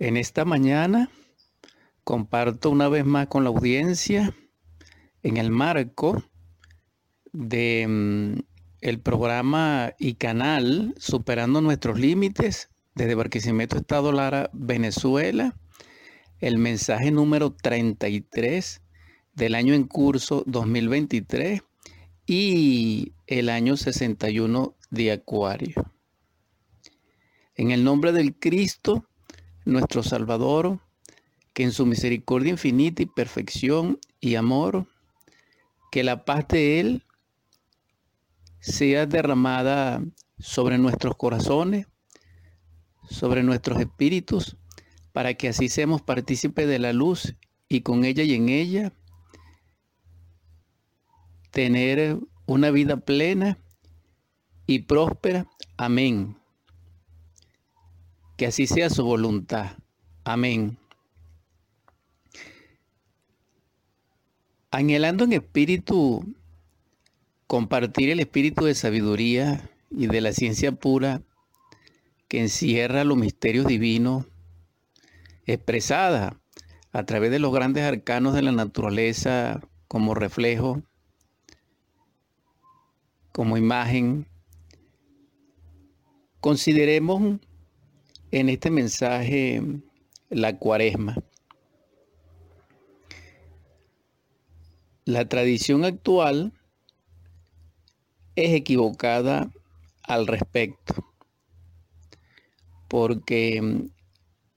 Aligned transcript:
En 0.00 0.16
esta 0.16 0.44
mañana 0.44 1.08
comparto 2.02 2.70
una 2.70 2.88
vez 2.88 3.04
más 3.04 3.28
con 3.28 3.44
la 3.44 3.50
audiencia 3.50 4.34
en 5.22 5.36
el 5.36 5.50
marco 5.52 6.24
de 7.32 7.86
mm, 7.88 8.40
el 8.80 9.00
programa 9.00 9.94
y 9.98 10.14
canal 10.14 10.94
Superando 10.98 11.60
nuestros 11.60 11.98
límites 11.98 12.70
desde 12.96 13.14
Barquisimeto 13.14 13.76
Estado 13.76 14.10
Lara, 14.10 14.50
Venezuela, 14.52 15.56
el 16.40 16.58
mensaje 16.58 17.12
número 17.12 17.52
33 17.52 18.82
del 19.32 19.54
año 19.54 19.74
en 19.74 19.84
curso 19.84 20.42
2023 20.46 21.62
y 22.26 23.12
el 23.28 23.48
año 23.48 23.76
61 23.76 24.74
de 24.90 25.12
Acuario. 25.12 25.90
En 27.54 27.70
el 27.70 27.84
nombre 27.84 28.12
del 28.12 28.34
Cristo, 28.34 29.08
nuestro 29.64 30.02
Salvador, 30.02 30.80
que 31.52 31.62
en 31.62 31.72
su 31.72 31.86
misericordia 31.86 32.50
infinita 32.50 33.02
y 33.02 33.06
perfección 33.06 33.98
y 34.20 34.34
amor, 34.34 34.86
que 35.90 36.02
la 36.02 36.24
paz 36.24 36.48
de 36.48 36.80
Él 36.80 37.02
sea 38.60 39.06
derramada 39.06 40.02
sobre 40.38 40.78
nuestros 40.78 41.16
corazones, 41.16 41.86
sobre 43.08 43.42
nuestros 43.42 43.80
espíritus, 43.80 44.56
para 45.12 45.34
que 45.34 45.48
así 45.48 45.68
seamos 45.68 46.02
partícipes 46.02 46.66
de 46.66 46.78
la 46.78 46.92
luz 46.92 47.34
y 47.68 47.82
con 47.82 48.04
ella 48.04 48.24
y 48.24 48.34
en 48.34 48.48
ella 48.48 48.92
tener 51.50 52.18
una 52.46 52.70
vida 52.70 52.96
plena 52.96 53.58
y 54.66 54.80
próspera. 54.80 55.46
Amén. 55.76 56.36
Que 58.36 58.46
así 58.46 58.66
sea 58.66 58.90
su 58.90 59.04
voluntad. 59.04 59.76
Amén. 60.24 60.76
Anhelando 64.70 65.24
en 65.24 65.34
espíritu 65.34 66.34
compartir 67.46 68.10
el 68.10 68.20
espíritu 68.20 68.64
de 68.64 68.74
sabiduría 68.74 69.70
y 69.90 70.08
de 70.08 70.20
la 70.20 70.32
ciencia 70.32 70.72
pura 70.72 71.22
que 72.26 72.40
encierra 72.40 73.04
los 73.04 73.16
misterios 73.16 73.66
divinos 73.66 74.26
expresada 75.46 76.40
a 76.92 77.04
través 77.04 77.30
de 77.30 77.38
los 77.38 77.52
grandes 77.52 77.84
arcanos 77.84 78.34
de 78.34 78.42
la 78.42 78.52
naturaleza 78.52 79.60
como 79.88 80.14
reflejo, 80.14 80.82
como 83.30 83.56
imagen. 83.56 84.26
Consideremos 86.40 87.38
en 88.34 88.48
este 88.48 88.68
mensaje 88.72 89.62
la 90.28 90.58
cuaresma. 90.58 91.14
La 95.04 95.28
tradición 95.28 95.84
actual 95.84 96.52
es 98.34 98.52
equivocada 98.52 99.52
al 100.02 100.26
respecto, 100.26 100.94
porque 102.88 103.86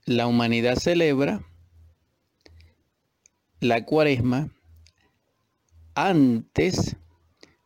la 0.05 0.25
humanidad 0.25 0.77
celebra 0.77 1.45
la 3.59 3.85
cuaresma 3.85 4.49
antes 5.93 6.95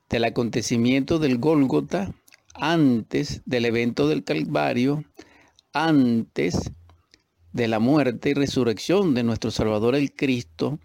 del 0.10 0.26
acontecimiento 0.26 1.20
del 1.20 1.38
Gólgota, 1.38 2.14
antes 2.54 3.44
del 3.46 3.64
evento 3.64 4.10
del 4.10 4.26
Calvario, 4.26 5.06
antes 5.74 6.72
de 7.54 7.68
la 7.68 7.80
muerte 7.80 8.30
y 8.30 8.34
resurrección 8.34 9.14
de 9.14 9.24
nuestro 9.24 9.52
Salvador 9.52 9.96
el 9.96 10.14
Cristo, 10.14 10.80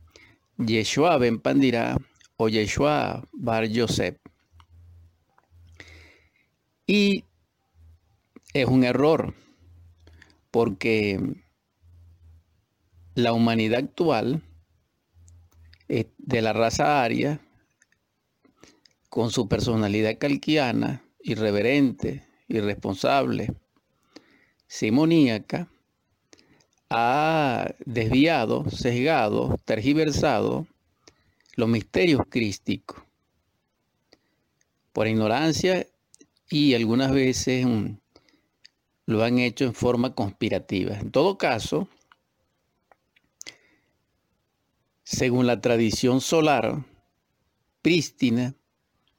Yeshua 0.58 1.18
ben 1.18 1.40
Pandirá 1.40 1.98
o 2.36 2.48
Yeshua 2.48 3.22
bar 3.32 3.66
Yosef. 3.66 4.16
Y 6.86 7.24
es 8.52 8.66
un 8.66 8.84
error, 8.84 9.34
porque 10.50 11.20
la 13.14 13.32
humanidad 13.32 13.80
actual 13.80 14.42
de 15.88 16.42
la 16.42 16.52
raza 16.52 17.02
aria, 17.02 17.40
con 19.08 19.30
su 19.30 19.48
personalidad 19.48 20.18
calquiana, 20.18 21.02
irreverente, 21.20 22.24
irresponsable, 22.48 23.54
simoníaca, 24.66 25.68
ha 26.90 27.74
desviado, 27.84 28.68
sesgado, 28.70 29.58
tergiversado 29.64 30.66
los 31.56 31.68
misterios 31.68 32.22
crísticos 32.28 33.02
por 34.92 35.08
ignorancia 35.08 35.86
y 36.48 36.74
algunas 36.74 37.12
veces 37.12 37.66
lo 39.06 39.24
han 39.24 39.38
hecho 39.38 39.64
en 39.64 39.74
forma 39.74 40.14
conspirativa. 40.14 40.96
En 40.98 41.10
todo 41.10 41.38
caso, 41.38 41.88
según 45.02 45.46
la 45.46 45.60
tradición 45.60 46.20
solar, 46.20 46.84
prístina, 47.82 48.54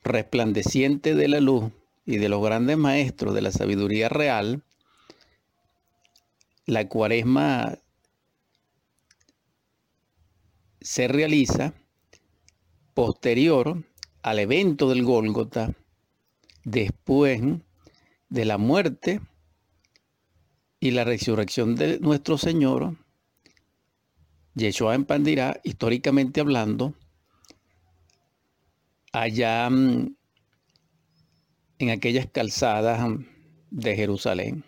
resplandeciente 0.03 1.16
de 1.16 1.28
la 1.28 1.41
luz 1.41 1.72
y 2.06 2.18
de 2.18 2.29
los 2.29 2.44
grandes 2.44 2.78
maestros 2.78 3.34
de 3.34 3.41
la 3.41 3.52
sabiduría 3.52 4.09
real, 4.09 4.64
la 6.67 6.88
cuaresma 6.89 7.79
se 10.81 11.07
realiza 11.07 11.73
posterior 12.94 13.83
al 14.22 14.39
evento 14.39 14.89
del 14.89 15.03
Gólgota, 15.03 15.73
después 16.66 17.41
de 18.29 18.45
la 18.45 18.57
muerte 18.57 19.22
y 20.81 20.91
la 20.91 21.05
resurrección 21.05 21.75
de 21.75 22.00
nuestro 22.00 22.38
Señor, 22.38 22.97
Yeshua 24.53 24.95
en 24.95 25.05
Pandirá, 25.05 25.61
históricamente 25.63 26.41
hablando, 26.41 26.95
allá 29.13 29.69
mm, 29.69 30.16
en 31.79 31.89
aquellas 31.91 32.28
calzadas 32.28 33.07
de 33.72 33.95
Jerusalén. 33.95 34.66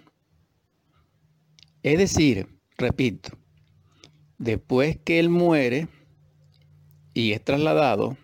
Es 1.82 1.98
decir, 1.98 2.48
repito, 2.78 3.38
después 4.38 4.98
que 4.98 5.20
él 5.20 5.30
muere 5.30 5.88
y 7.14 7.32
es 7.32 7.44
trasladado 7.44 8.18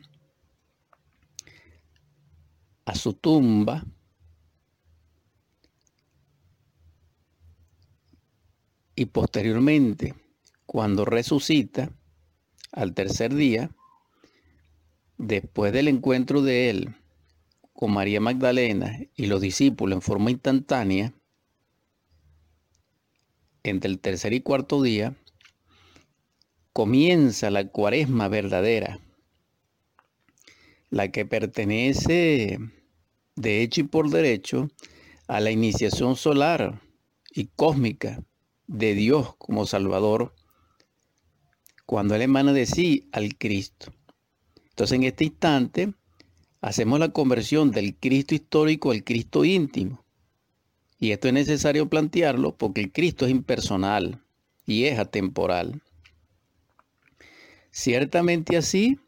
a 2.85 2.95
su 2.95 3.13
tumba, 3.13 3.85
y 8.95 9.05
posteriormente, 9.05 10.15
cuando 10.65 11.05
resucita 11.05 11.91
al 12.71 12.93
tercer 12.93 13.33
día, 13.33 13.71
después 15.17 15.73
del 15.73 15.87
encuentro 15.87 16.41
de 16.41 16.69
él 16.69 16.95
con 17.73 17.93
María 17.93 18.21
Magdalena 18.21 18.99
y 19.15 19.25
los 19.25 19.41
discípulos 19.41 19.97
en 19.97 20.01
forma 20.01 20.31
instantánea, 20.31 21.13
entre 23.69 23.89
el 23.89 23.99
tercer 23.99 24.33
y 24.33 24.41
cuarto 24.41 24.81
día, 24.81 25.15
comienza 26.73 27.51
la 27.51 27.67
cuaresma 27.67 28.27
verdadera, 28.27 28.99
la 30.89 31.11
que 31.11 31.25
pertenece 31.25 32.59
de 33.35 33.61
hecho 33.61 33.81
y 33.81 33.83
por 33.85 34.09
derecho 34.09 34.69
a 35.27 35.39
la 35.39 35.51
iniciación 35.51 36.15
solar 36.15 36.81
y 37.31 37.47
cósmica 37.47 38.23
de 38.67 38.93
Dios 38.93 39.35
como 39.37 39.65
Salvador, 39.65 40.33
cuando 41.85 42.15
Él 42.15 42.21
emana 42.21 42.53
de 42.53 42.65
sí 42.65 43.09
al 43.11 43.37
Cristo. 43.37 43.93
Entonces 44.69 44.95
en 44.95 45.03
este 45.03 45.25
instante 45.25 45.93
hacemos 46.61 46.99
la 46.99 47.09
conversión 47.09 47.71
del 47.71 47.95
Cristo 47.95 48.35
histórico 48.35 48.91
al 48.91 49.03
Cristo 49.03 49.45
íntimo. 49.45 50.04
Y 51.05 51.11
esto 51.11 51.27
es 51.27 51.35
necesario 51.35 51.87
plantearlo 51.87 52.57
porque 52.57 52.81
el 52.81 52.91
Cristo 52.91 53.25
es 53.25 53.31
impersonal 53.31 54.23
y 54.65 54.85
es 54.85 54.97
atemporal. 54.97 55.83
Ciertamente 57.69 58.57
así, 58.57 58.99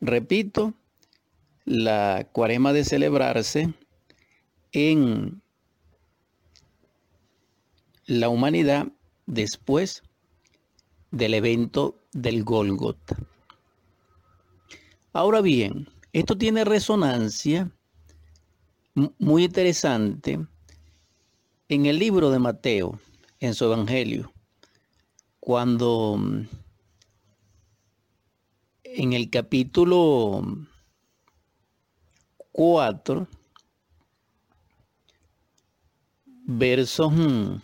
repito, 0.00 0.72
la 1.66 2.26
cuarema 2.32 2.72
de 2.72 2.86
celebrarse 2.86 3.74
en 4.72 5.42
la 8.06 8.30
humanidad 8.30 8.86
después 9.26 10.02
del 11.10 11.34
evento 11.34 11.98
del 12.12 12.44
Golgotha. 12.44 13.18
Ahora 15.12 15.42
bien, 15.42 15.86
esto 16.14 16.38
tiene 16.38 16.64
resonancia 16.64 17.70
muy 19.18 19.44
interesante 19.44 20.46
en 21.72 21.86
el 21.86 21.98
libro 21.98 22.30
de 22.30 22.38
Mateo, 22.38 23.00
en 23.40 23.54
su 23.54 23.64
Evangelio, 23.64 24.30
cuando 25.40 26.20
en 28.84 29.12
el 29.14 29.30
capítulo 29.30 30.42
4, 32.52 33.26
versos 36.44 37.10
mm, 37.10 37.54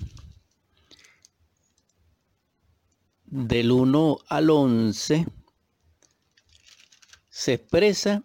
del 3.26 3.70
1 3.70 4.19
al 4.26 4.49
11, 4.49 5.26
se 7.28 7.52
expresa 7.52 8.25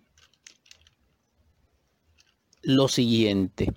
lo 2.62 2.88
siguiente. 2.88 3.74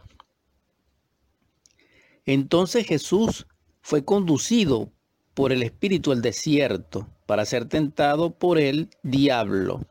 Entonces 2.26 2.86
Jesús 2.86 3.46
fue 3.80 4.04
conducido 4.04 4.92
por 5.32 5.52
el 5.52 5.62
Espíritu 5.62 6.10
al 6.10 6.22
desierto 6.22 7.08
para 7.26 7.44
ser 7.44 7.66
tentado 7.68 8.36
por 8.36 8.58
el 8.58 8.90
diablo. 9.02 9.86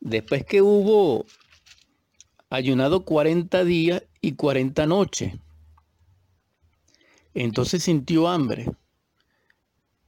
Después 0.00 0.44
que 0.46 0.62
hubo 0.62 1.26
ayunado 2.48 3.04
40 3.04 3.64
días 3.64 4.02
y 4.22 4.32
40 4.32 4.86
noches, 4.86 5.34
entonces 7.34 7.82
sintió 7.82 8.28
hambre. 8.28 8.70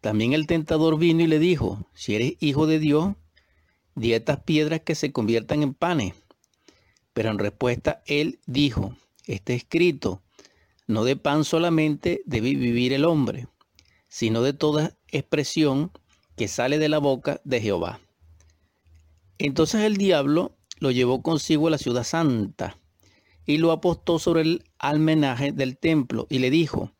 También 0.00 0.32
el 0.32 0.46
tentador 0.46 0.98
vino 0.98 1.22
y 1.22 1.26
le 1.26 1.38
dijo, 1.38 1.86
si 1.92 2.14
eres 2.14 2.34
hijo 2.40 2.66
de 2.66 2.78
Dios, 2.78 3.14
di 3.94 4.14
estas 4.14 4.40
piedras 4.40 4.80
que 4.80 4.94
se 4.94 5.12
conviertan 5.12 5.62
en 5.62 5.74
panes. 5.74 6.14
Pero 7.12 7.30
en 7.30 7.38
respuesta 7.38 8.02
él 8.06 8.40
dijo, 8.46 8.96
está 9.26 9.52
escrito, 9.52 10.22
no 10.87 11.05
de 11.05 11.17
pan 11.17 11.44
solamente 11.44 12.23
debe 12.26 12.55
vivir 12.55 12.93
el 12.93 13.05
hombre, 13.05 13.49
sino 14.08 14.43
de 14.43 14.52
toda 14.52 14.96
expresión 15.08 15.93
que 16.37 16.49
sale 16.49 16.79
de 16.79 16.88
la 16.88 16.99
boca 16.99 17.40
de 17.44 17.61
Jehová. 17.61 18.00
Entonces 19.38 19.82
el 19.82 19.96
diablo 19.96 20.56
lo 20.79 20.90
llevó 20.90 21.23
consigo 21.23 21.69
a 21.69 21.70
la 21.70 21.79
ciudad 21.79 22.05
santa 22.05 22.76
y 23.46 23.58
lo 23.58 23.73
apostó 23.73 24.19
sobre 24.19 24.43
el 24.43 24.64
almenaje 24.79 25.52
del 25.52 25.79
templo 25.79 26.26
y 26.31 26.38
le 26.38 26.50
dijo, 26.50 26.93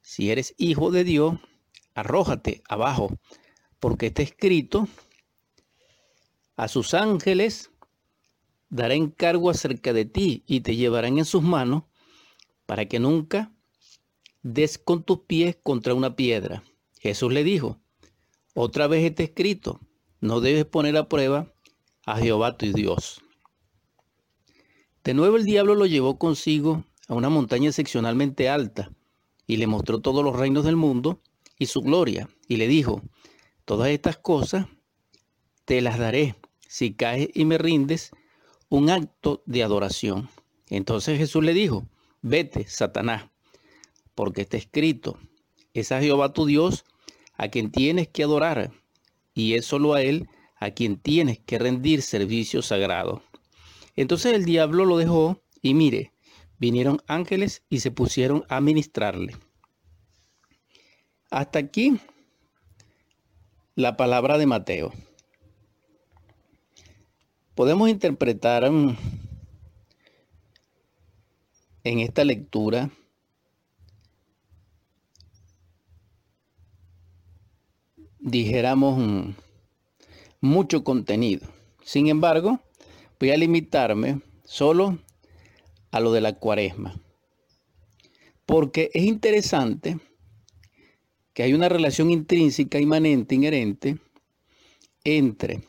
si 0.00 0.30
eres 0.30 0.54
hijo 0.58 0.90
de 0.90 1.04
Dios, 1.04 1.38
arrójate 1.94 2.62
abajo, 2.68 3.18
porque 3.80 4.06
está 4.06 4.22
escrito, 4.22 4.88
a 6.56 6.68
sus 6.68 6.94
ángeles 6.94 7.70
dará 8.68 8.94
encargo 8.94 9.50
acerca 9.50 9.92
de 9.92 10.04
ti 10.04 10.42
y 10.46 10.60
te 10.60 10.76
llevarán 10.76 11.18
en 11.18 11.24
sus 11.24 11.42
manos 11.42 11.84
para 12.66 12.86
que 12.86 12.98
nunca 12.98 13.52
des 14.42 14.78
con 14.78 15.02
tus 15.02 15.20
pies 15.20 15.56
contra 15.62 15.94
una 15.94 16.16
piedra. 16.16 16.62
Jesús 17.00 17.32
le 17.32 17.44
dijo, 17.44 17.80
otra 18.54 18.86
vez 18.86 19.04
está 19.04 19.22
escrito, 19.22 19.80
no 20.20 20.40
debes 20.40 20.64
poner 20.64 20.96
a 20.96 21.08
prueba 21.08 21.52
a 22.06 22.18
Jehová 22.18 22.56
tu 22.56 22.72
Dios. 22.72 23.20
De 25.02 25.14
nuevo 25.14 25.36
el 25.36 25.44
diablo 25.44 25.74
lo 25.74 25.86
llevó 25.86 26.18
consigo 26.18 26.84
a 27.08 27.14
una 27.14 27.28
montaña 27.28 27.68
excepcionalmente 27.68 28.48
alta 28.48 28.90
y 29.46 29.56
le 29.56 29.66
mostró 29.66 30.00
todos 30.00 30.24
los 30.24 30.36
reinos 30.36 30.64
del 30.64 30.76
mundo 30.76 31.20
y 31.58 31.66
su 31.66 31.82
gloria 31.82 32.28
y 32.48 32.56
le 32.56 32.68
dijo, 32.68 33.02
todas 33.64 33.88
estas 33.90 34.16
cosas 34.16 34.66
te 35.64 35.80
las 35.80 35.98
daré 35.98 36.36
si 36.68 36.94
caes 36.94 37.28
y 37.34 37.44
me 37.44 37.58
rindes 37.58 38.10
un 38.68 38.90
acto 38.90 39.42
de 39.46 39.62
adoración. 39.62 40.28
Entonces 40.68 41.18
Jesús 41.18 41.44
le 41.44 41.54
dijo, 41.54 41.86
vete, 42.24 42.66
Satanás, 42.66 43.26
porque 44.14 44.40
está 44.40 44.56
escrito, 44.56 45.18
es 45.74 45.92
a 45.92 46.00
Jehová 46.00 46.32
tu 46.32 46.46
Dios 46.46 46.84
a 47.36 47.48
quien 47.48 47.70
tienes 47.70 48.08
que 48.08 48.24
adorar, 48.24 48.72
y 49.34 49.54
es 49.54 49.66
solo 49.66 49.92
a 49.92 50.02
Él 50.02 50.28
a 50.56 50.70
quien 50.70 50.96
tienes 50.96 51.38
que 51.40 51.58
rendir 51.58 52.00
servicio 52.00 52.62
sagrado. 52.62 53.22
Entonces 53.94 54.32
el 54.32 54.46
diablo 54.46 54.86
lo 54.86 54.96
dejó, 54.96 55.42
y 55.60 55.74
mire, 55.74 56.12
vinieron 56.58 57.02
ángeles 57.06 57.62
y 57.68 57.80
se 57.80 57.90
pusieron 57.90 58.44
a 58.48 58.60
ministrarle. 58.60 59.36
Hasta 61.30 61.58
aquí 61.58 61.98
la 63.74 63.96
palabra 63.96 64.38
de 64.38 64.46
Mateo. 64.46 64.92
Podemos 67.54 67.90
interpretar 67.90 68.70
mm, 68.70 68.96
en 71.84 72.00
esta 72.00 72.24
lectura 72.24 72.90
dijéramos 78.18 78.98
mm, 78.98 79.34
mucho 80.40 80.82
contenido. 80.82 81.46
Sin 81.82 82.08
embargo, 82.08 82.60
voy 83.20 83.30
a 83.30 83.36
limitarme 83.36 84.22
solo 84.44 84.98
a 85.90 86.00
lo 86.00 86.12
de 86.12 86.22
la 86.22 86.32
cuaresma. 86.32 86.98
Porque 88.46 88.90
es 88.94 89.04
interesante 89.04 89.98
que 91.34 91.42
hay 91.42 91.52
una 91.52 91.68
relación 91.68 92.10
intrínseca, 92.10 92.78
inmanente, 92.78 93.34
inherente 93.34 93.98
entre 95.04 95.64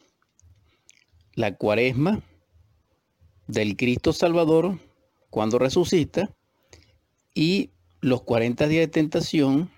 la 1.34 1.56
cuaresma 1.56 2.24
del 3.48 3.76
Cristo 3.76 4.14
Salvador 4.14 4.80
cuando 5.36 5.60
resucita 5.60 6.34
y 7.34 7.72
los 8.00 8.22
40 8.22 8.70
días 8.70 8.84
de 8.84 8.88
tentación 8.88 9.70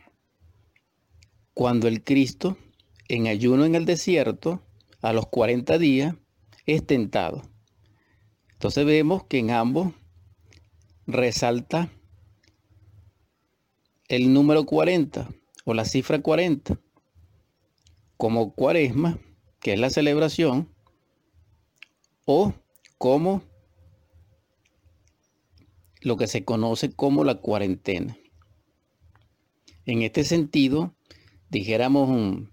cuando 1.55 1.87
el 1.87 2.03
Cristo 2.03 2.59
en 3.07 3.25
ayuno 3.25 3.65
en 3.65 3.73
el 3.73 3.85
desierto 3.85 4.61
a 5.01 5.13
los 5.13 5.25
40 5.29 5.79
días 5.79 6.15
es 6.67 6.85
tentado. 6.85 7.41
Entonces 8.51 8.85
vemos 8.85 9.23
que 9.23 9.39
en 9.39 9.49
ambos 9.49 9.95
resalta 11.07 11.89
el 14.09 14.31
número 14.33 14.63
40 14.67 15.27
o 15.65 15.73
la 15.73 15.85
cifra 15.85 16.21
40 16.21 16.79
como 18.15 18.53
cuaresma, 18.53 19.17
que 19.59 19.73
es 19.73 19.79
la 19.79 19.89
celebración, 19.89 20.71
o 22.25 22.53
como 22.99 23.41
lo 26.01 26.17
que 26.17 26.27
se 26.27 26.43
conoce 26.43 26.91
como 26.91 27.23
la 27.23 27.35
cuarentena. 27.35 28.17
En 29.85 30.01
este 30.01 30.23
sentido, 30.23 30.95
dijéramos 31.49 32.09
mm, 32.09 32.49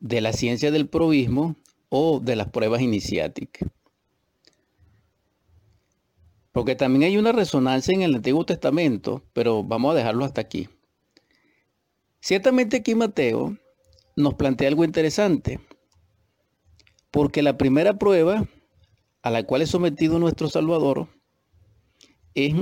de 0.00 0.20
la 0.20 0.32
ciencia 0.32 0.70
del 0.70 0.88
probismo 0.88 1.56
o 1.88 2.20
de 2.20 2.36
las 2.36 2.48
pruebas 2.48 2.82
iniciáticas. 2.82 3.68
Porque 6.52 6.74
también 6.74 7.04
hay 7.04 7.16
una 7.16 7.32
resonancia 7.32 7.94
en 7.94 8.02
el 8.02 8.16
Antiguo 8.16 8.44
Testamento, 8.44 9.22
pero 9.32 9.62
vamos 9.62 9.92
a 9.92 9.96
dejarlo 9.96 10.24
hasta 10.24 10.40
aquí. 10.40 10.68
Ciertamente 12.20 12.78
aquí 12.78 12.94
Mateo 12.94 13.56
nos 14.16 14.34
plantea 14.34 14.68
algo 14.68 14.84
interesante, 14.84 15.60
porque 17.12 17.42
la 17.42 17.56
primera 17.56 17.98
prueba 17.98 18.48
a 19.22 19.30
la 19.30 19.44
cual 19.44 19.62
es 19.62 19.70
sometido 19.70 20.18
nuestro 20.18 20.48
Salvador 20.48 21.08
es 22.46 22.54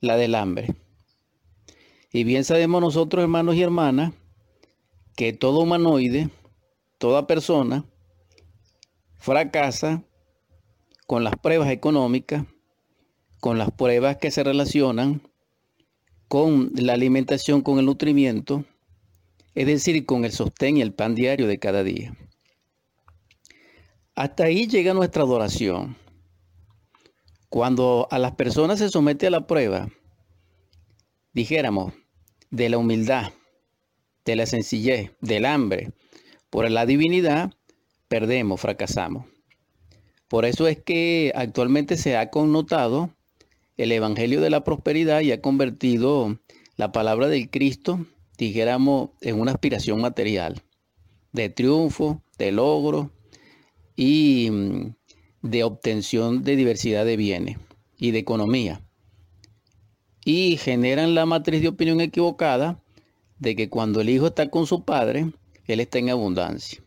la 0.00 0.16
del 0.16 0.34
hambre. 0.34 0.74
Y 2.12 2.24
bien 2.24 2.44
sabemos 2.44 2.80
nosotros, 2.80 3.22
hermanos 3.22 3.54
y 3.56 3.62
hermanas, 3.62 4.12
que 5.16 5.32
todo 5.32 5.60
humanoide, 5.60 6.30
toda 6.98 7.26
persona, 7.26 7.84
fracasa 9.18 10.02
con 11.06 11.24
las 11.24 11.36
pruebas 11.36 11.70
económicas, 11.70 12.46
con 13.40 13.58
las 13.58 13.70
pruebas 13.70 14.16
que 14.16 14.30
se 14.30 14.42
relacionan 14.42 15.22
con 16.28 16.70
la 16.76 16.92
alimentación, 16.92 17.60
con 17.60 17.80
el 17.80 17.86
nutrimiento, 17.86 18.64
es 19.56 19.66
decir, 19.66 20.06
con 20.06 20.24
el 20.24 20.30
sostén 20.30 20.76
y 20.76 20.80
el 20.80 20.92
pan 20.92 21.16
diario 21.16 21.48
de 21.48 21.58
cada 21.58 21.82
día. 21.82 22.16
Hasta 24.14 24.44
ahí 24.44 24.68
llega 24.68 24.94
nuestra 24.94 25.24
adoración. 25.24 25.96
Cuando 27.50 28.06
a 28.12 28.20
las 28.20 28.36
personas 28.36 28.78
se 28.78 28.88
somete 28.88 29.26
a 29.26 29.30
la 29.30 29.48
prueba, 29.48 29.88
dijéramos, 31.32 31.92
de 32.50 32.68
la 32.68 32.78
humildad, 32.78 33.32
de 34.24 34.36
la 34.36 34.46
sencillez, 34.46 35.10
del 35.20 35.44
hambre, 35.44 35.90
por 36.48 36.70
la 36.70 36.86
divinidad, 36.86 37.52
perdemos, 38.06 38.60
fracasamos. 38.60 39.26
Por 40.28 40.44
eso 40.44 40.68
es 40.68 40.80
que 40.80 41.32
actualmente 41.34 41.96
se 41.96 42.16
ha 42.16 42.30
connotado 42.30 43.10
el 43.76 43.90
Evangelio 43.90 44.40
de 44.40 44.50
la 44.50 44.62
Prosperidad 44.62 45.20
y 45.22 45.32
ha 45.32 45.40
convertido 45.40 46.38
la 46.76 46.92
palabra 46.92 47.26
del 47.26 47.50
Cristo, 47.50 48.06
dijéramos, 48.38 49.10
en 49.22 49.40
una 49.40 49.50
aspiración 49.50 50.00
material, 50.00 50.62
de 51.32 51.48
triunfo, 51.48 52.22
de 52.38 52.52
logro, 52.52 53.10
y 53.96 54.50
mm, 54.52 54.94
de 55.42 55.64
obtención 55.64 56.42
de 56.44 56.56
diversidad 56.56 57.04
de 57.04 57.16
bienes 57.16 57.58
y 57.98 58.10
de 58.10 58.18
economía. 58.18 58.80
Y 60.24 60.56
generan 60.58 61.14
la 61.14 61.26
matriz 61.26 61.62
de 61.62 61.68
opinión 61.68 62.00
equivocada 62.00 62.78
de 63.38 63.56
que 63.56 63.68
cuando 63.68 64.00
el 64.00 64.10
hijo 64.10 64.28
está 64.28 64.50
con 64.50 64.66
su 64.66 64.84
padre, 64.84 65.32
él 65.66 65.80
está 65.80 65.98
en 65.98 66.10
abundancia. 66.10 66.82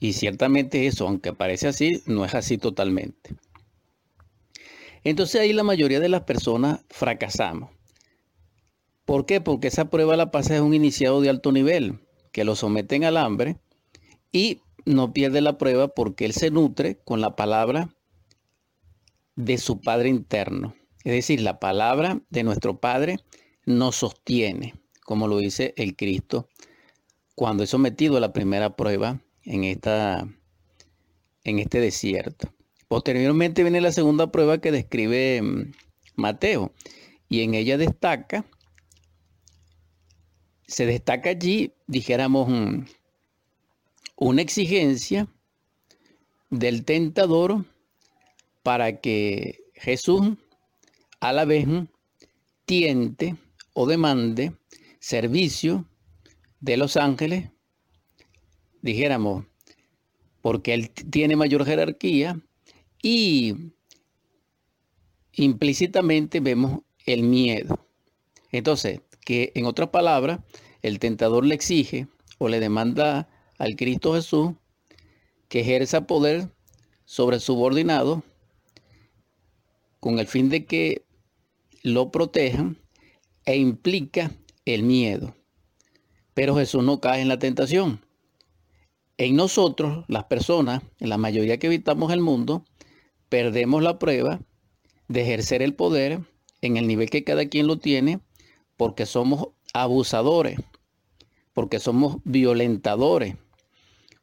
Y 0.00 0.12
ciertamente 0.12 0.86
eso, 0.86 1.06
aunque 1.06 1.32
parece 1.32 1.68
así, 1.68 2.02
no 2.06 2.24
es 2.24 2.34
así 2.34 2.56
totalmente. 2.56 3.34
Entonces 5.04 5.40
ahí 5.40 5.52
la 5.52 5.64
mayoría 5.64 6.00
de 6.00 6.08
las 6.08 6.22
personas 6.22 6.80
fracasamos. 6.88 7.70
¿Por 9.04 9.26
qué? 9.26 9.40
Porque 9.40 9.68
esa 9.68 9.90
prueba 9.90 10.16
la 10.16 10.30
pasa 10.30 10.54
es 10.54 10.60
un 10.60 10.74
iniciado 10.74 11.20
de 11.20 11.30
alto 11.30 11.50
nivel, 11.50 11.98
que 12.32 12.44
lo 12.44 12.54
someten 12.54 13.04
al 13.04 13.16
hambre 13.16 13.56
y 14.32 14.60
no 14.84 15.12
pierde 15.12 15.40
la 15.40 15.58
prueba 15.58 15.88
porque 15.88 16.24
él 16.24 16.32
se 16.32 16.50
nutre 16.50 16.98
con 17.04 17.20
la 17.20 17.36
palabra 17.36 17.94
de 19.36 19.58
su 19.58 19.80
Padre 19.80 20.08
interno. 20.08 20.74
Es 21.04 21.12
decir, 21.12 21.40
la 21.40 21.60
palabra 21.60 22.20
de 22.30 22.42
nuestro 22.42 22.80
Padre 22.80 23.18
nos 23.64 23.96
sostiene, 23.96 24.74
como 25.04 25.28
lo 25.28 25.38
dice 25.38 25.74
el 25.76 25.96
Cristo 25.96 26.48
cuando 27.38 27.62
es 27.62 27.70
sometido 27.70 28.16
a 28.16 28.20
la 28.20 28.32
primera 28.32 28.74
prueba 28.74 29.20
en, 29.44 29.62
esta, 29.62 30.26
en 31.44 31.60
este 31.60 31.78
desierto. 31.78 32.52
Posteriormente 32.88 33.62
viene 33.62 33.80
la 33.80 33.92
segunda 33.92 34.32
prueba 34.32 34.58
que 34.58 34.72
describe 34.72 35.40
mm, 35.40 35.72
Mateo 36.16 36.72
y 37.28 37.42
en 37.42 37.54
ella 37.54 37.78
destaca, 37.78 38.44
se 40.66 40.84
destaca 40.84 41.30
allí, 41.30 41.74
dijéramos, 41.86 42.48
mm, 42.48 42.86
una 44.18 44.42
exigencia 44.42 45.28
del 46.50 46.84
tentador 46.84 47.64
para 48.62 49.00
que 49.00 49.60
Jesús 49.74 50.32
a 51.20 51.32
la 51.32 51.44
vez 51.44 51.66
tiente 52.64 53.36
o 53.74 53.86
demande 53.86 54.52
servicio 54.98 55.86
de 56.60 56.76
los 56.76 56.96
ángeles, 56.96 57.50
dijéramos, 58.82 59.44
porque 60.42 60.74
él 60.74 60.90
tiene 60.90 61.36
mayor 61.36 61.64
jerarquía 61.64 62.40
y 63.00 63.72
implícitamente 65.32 66.40
vemos 66.40 66.80
el 67.06 67.22
miedo. 67.22 67.86
Entonces, 68.50 69.00
que 69.24 69.52
en 69.54 69.66
otras 69.66 69.90
palabras, 69.90 70.40
el 70.82 70.98
tentador 70.98 71.46
le 71.46 71.54
exige 71.54 72.08
o 72.38 72.48
le 72.48 72.58
demanda 72.58 73.28
al 73.58 73.76
Cristo 73.76 74.14
Jesús 74.14 74.52
que 75.48 75.60
ejerza 75.60 76.06
poder 76.06 76.48
sobre 77.04 77.40
subordinado 77.40 78.22
con 80.00 80.18
el 80.18 80.26
fin 80.26 80.48
de 80.48 80.64
que 80.64 81.02
lo 81.82 82.10
protejan 82.10 82.78
e 83.44 83.56
implica 83.56 84.30
el 84.64 84.82
miedo. 84.82 85.34
Pero 86.34 86.54
Jesús 86.56 86.84
no 86.84 87.00
cae 87.00 87.20
en 87.20 87.28
la 87.28 87.38
tentación. 87.38 88.00
En 89.16 89.34
nosotros, 89.34 90.04
las 90.06 90.24
personas, 90.24 90.82
en 91.00 91.08
la 91.08 91.18
mayoría 91.18 91.58
que 91.58 91.66
habitamos 91.66 92.12
el 92.12 92.20
mundo, 92.20 92.64
perdemos 93.28 93.82
la 93.82 93.98
prueba 93.98 94.40
de 95.08 95.22
ejercer 95.22 95.62
el 95.62 95.74
poder 95.74 96.20
en 96.60 96.76
el 96.76 96.86
nivel 96.86 97.10
que 97.10 97.24
cada 97.24 97.48
quien 97.48 97.66
lo 97.66 97.78
tiene 97.78 98.20
porque 98.76 99.06
somos 99.06 99.48
abusadores, 99.72 100.60
porque 101.52 101.80
somos 101.80 102.18
violentadores, 102.24 103.34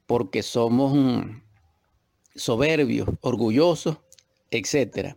porque 0.06 0.44
somos 0.44 0.94
mm, 0.94 1.42
soberbios, 2.36 3.10
orgullosos, 3.22 3.98
etc. 4.52 5.16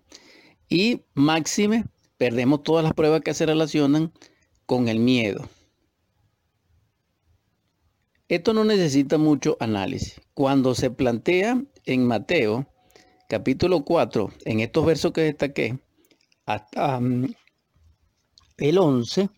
Y 0.68 1.02
máxime, 1.14 1.84
perdemos 2.16 2.62
todas 2.62 2.84
las 2.84 2.94
pruebas 2.94 3.22
que 3.22 3.34
se 3.34 3.46
relacionan 3.46 4.12
con 4.66 4.88
el 4.88 4.98
miedo. 4.98 5.48
Esto 8.28 8.52
no 8.52 8.64
necesita 8.64 9.16
mucho 9.16 9.56
análisis. 9.58 10.20
Cuando 10.34 10.74
se 10.74 10.90
plantea 10.90 11.62
en 11.86 12.06
Mateo, 12.06 12.66
capítulo 13.28 13.84
4, 13.84 14.30
en 14.44 14.60
estos 14.60 14.84
versos 14.84 15.12
que 15.12 15.22
destaqué, 15.22 15.78
hasta 16.44 17.00
mm, 17.00 17.34
el 18.58 18.78
11, 18.78 19.30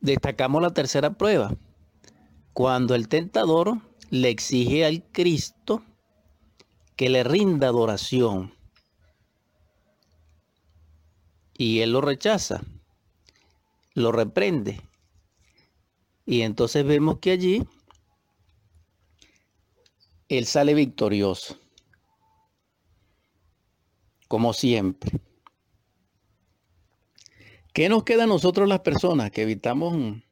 destacamos 0.00 0.60
la 0.60 0.74
tercera 0.74 1.14
prueba, 1.14 1.56
cuando 2.52 2.94
el 2.94 3.08
tentador 3.08 3.78
le 4.10 4.28
exige 4.28 4.84
al 4.84 5.02
Cristo 5.10 5.84
que 6.96 7.08
le 7.08 7.24
rinda 7.24 7.68
adoración 7.68 8.54
y 11.56 11.80
él 11.80 11.92
lo 11.92 12.00
rechaza, 12.00 12.62
lo 13.94 14.12
reprende. 14.12 14.80
Y 16.26 16.42
entonces 16.42 16.84
vemos 16.84 17.18
que 17.18 17.32
allí 17.32 17.66
él 20.28 20.46
sale 20.46 20.74
victorioso, 20.74 21.58
como 24.28 24.52
siempre. 24.52 25.20
¿Qué 27.72 27.88
nos 27.88 28.04
queda 28.04 28.24
a 28.24 28.26
nosotros 28.26 28.68
las 28.68 28.80
personas 28.80 29.30
que 29.30 29.42
evitamos 29.42 30.22